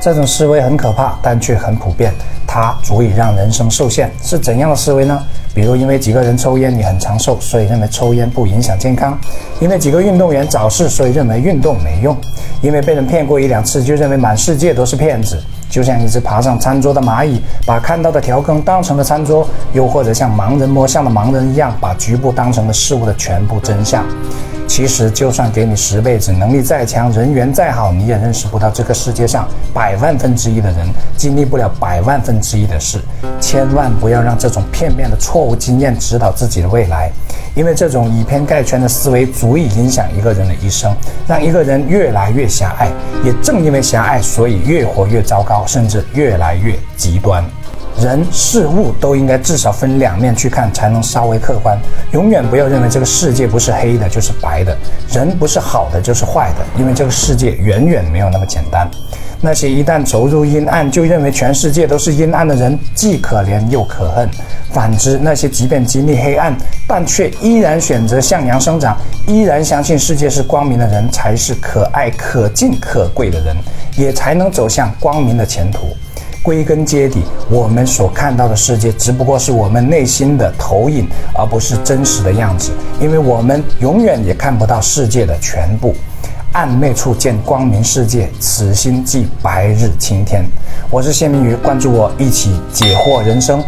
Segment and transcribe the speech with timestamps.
[0.00, 2.12] 这种思维很可怕，但却很普遍，
[2.46, 4.10] 它足以让人生受限。
[4.22, 5.22] 是怎样的思维呢？
[5.58, 9.12] 比如，因为几个人抽烟你很长寿，所以认为抽烟不影响健康；
[9.58, 12.14] 因为几个运动员早逝，所以认为运动没用；
[12.62, 15.42] 因为被人骗过一两次，就认为满世界都是骗子。
[15.68, 24.04] 就像一只爬上餐桌的蚂蚁，把看到的调羹当成了餐桌；又或者像盲人摸象的盲人一样，把局部当成了事物的全部真相。
[24.68, 33.00] 其实，就算给你十辈子，能力再强，人缘再好，你也认识不到这个世界上百万分之一的人，经历不了百万分之一的事。
[33.40, 37.10] 千万不要让这种片面的错误无经验指导自己的未来，
[37.54, 40.94] 因为这种以偏概全的思维足以影响一个人的一生，
[41.26, 42.90] 让一个人越来越狭隘。
[43.24, 47.42] 也正因为狭隘，所以越活越糟糕，甚至越来越极端。
[48.00, 51.76] 人事物都应该至少分两面去看，才能稍微客观。
[52.12, 54.72] 永远不要认为这个世界不是黑的，就是白的；
[55.12, 56.64] 人不是好的，就是坏的。
[56.78, 58.88] 因为这个世界远远没有那么简单。
[59.40, 64.28] 那些一旦走入阴暗就认为全世界都是阴暗的人，既可怜又可恨。
[64.72, 66.54] 反之，那些即便经历黑暗，
[66.86, 73.56] 但却依然选择向阳生长，依然相信世界是光明的人，才是可爱、可敬、可贵的人，
[73.96, 75.96] 也才能走向光明的前途。
[76.42, 82.72] 归根结底，我们所看到的世界只不过是我们内心的投影，而不是真实的样子。
[83.00, 85.94] 因为我们永远也看不到世界的全部。
[86.58, 90.44] 暗昧处见光明世界，此心即白日晴天。
[90.90, 93.62] 我是谢明宇，关注我，一起解惑人生。